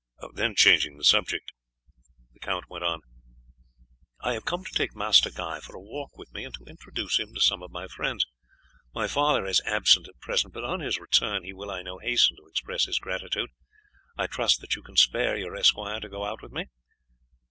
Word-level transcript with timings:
Then, 0.33 0.55
changing 0.55 0.97
the 0.97 1.03
subject, 1.03 1.51
he 2.31 2.39
went 2.67 2.83
on. 2.83 3.01
"I 4.19 4.33
have 4.33 4.45
come 4.45 4.63
to 4.65 4.73
take 4.73 4.95
Master 4.95 5.29
Guy 5.29 5.59
for 5.59 5.75
a 5.75 5.79
walk 5.79 6.17
with 6.17 6.33
me, 6.33 6.43
and 6.43 6.55
to 6.55 6.63
introduce 6.63 7.19
him 7.19 7.35
to 7.35 7.39
some 7.39 7.61
of 7.61 7.69
my 7.69 7.87
friends. 7.87 8.25
My 8.95 9.07
father 9.07 9.45
is 9.45 9.61
absent 9.63 10.07
at 10.07 10.17
present, 10.19 10.55
but 10.55 10.63
on 10.63 10.79
his 10.79 10.97
return 10.97 11.43
he 11.43 11.53
will, 11.53 11.69
I 11.69 11.83
know, 11.83 11.99
hasten 11.99 12.35
to 12.37 12.47
express 12.47 12.85
his 12.85 12.97
gratitude. 12.97 13.51
I 14.17 14.25
trust 14.25 14.59
that 14.61 14.75
you 14.75 14.81
can 14.81 14.95
spare 14.97 15.37
your 15.37 15.55
esquire 15.55 15.99
to 15.99 16.09
go 16.09 16.25
out 16.25 16.41
with 16.41 16.51
me." 16.51 16.65